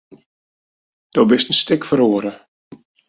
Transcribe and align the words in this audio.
Do 1.13 1.21
bist 1.29 1.47
in 1.51 1.59
stik 1.61 1.83
feroare. 1.89 2.33